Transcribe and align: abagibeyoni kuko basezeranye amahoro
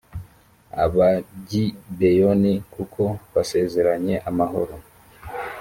abagibeyoni 0.83 2.53
kuko 2.73 3.01
basezeranye 3.33 4.15
amahoro 4.29 4.75